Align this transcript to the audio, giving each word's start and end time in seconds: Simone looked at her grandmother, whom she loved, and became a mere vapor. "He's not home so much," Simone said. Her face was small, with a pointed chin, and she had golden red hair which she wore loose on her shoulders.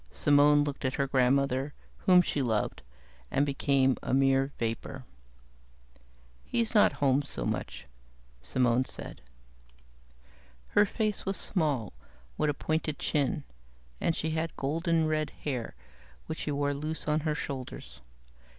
Simone 0.11 0.63
looked 0.63 0.83
at 0.83 0.95
her 0.95 1.05
grandmother, 1.05 1.75
whom 2.07 2.23
she 2.23 2.41
loved, 2.41 2.81
and 3.29 3.45
became 3.45 3.97
a 4.01 4.15
mere 4.15 4.51
vapor. 4.57 5.05
"He's 6.43 6.73
not 6.73 6.93
home 6.93 7.21
so 7.21 7.45
much," 7.45 7.85
Simone 8.41 8.85
said. 8.85 9.21
Her 10.69 10.87
face 10.87 11.23
was 11.23 11.37
small, 11.37 11.93
with 12.35 12.49
a 12.49 12.55
pointed 12.55 12.97
chin, 12.97 13.43
and 13.99 14.15
she 14.15 14.31
had 14.31 14.57
golden 14.57 15.05
red 15.05 15.29
hair 15.43 15.75
which 16.25 16.39
she 16.39 16.51
wore 16.51 16.73
loose 16.73 17.07
on 17.07 17.19
her 17.19 17.35
shoulders. 17.35 18.01